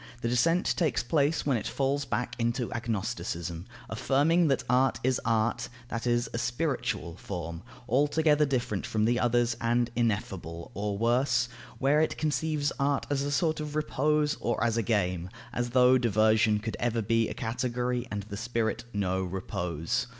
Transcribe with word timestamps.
The 0.21 0.29
descent 0.29 0.73
takes 0.77 1.03
place 1.03 1.45
when 1.45 1.57
it 1.57 1.67
falls 1.67 2.05
back 2.05 2.35
into 2.39 2.73
agnosticism, 2.73 3.67
affirming 3.87 4.47
that 4.47 4.63
art 4.67 4.99
is 5.03 5.21
art, 5.23 5.69
that 5.89 6.07
is, 6.07 6.27
a 6.33 6.39
spiritual 6.39 7.15
form, 7.17 7.61
altogether 7.87 8.43
different 8.47 8.83
from 8.83 9.05
the 9.05 9.19
others 9.19 9.55
and 9.61 9.91
ineffable; 9.95 10.71
or 10.73 10.97
worse, 10.97 11.49
where 11.77 12.01
it 12.01 12.17
conceives 12.17 12.71
art 12.79 13.05
as 13.11 13.21
a 13.21 13.29
sort 13.31 13.59
of 13.59 13.75
repose 13.75 14.35
or 14.39 14.63
as 14.63 14.75
a 14.75 14.81
game; 14.81 15.29
as 15.53 15.69
though 15.69 15.99
diversion 15.99 16.57
could 16.57 16.77
ever 16.79 17.03
be 17.03 17.29
a 17.29 17.35
category 17.35 18.07
and 18.09 18.23
the 18.23 18.37
spirit 18.37 18.85
know 18.95 19.21
repose! 19.21 20.07